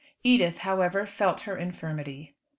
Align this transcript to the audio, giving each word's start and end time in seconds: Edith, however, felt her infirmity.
Edith, 0.23 0.57
however, 0.65 1.05
felt 1.05 1.41
her 1.41 1.55
infirmity. 1.55 2.33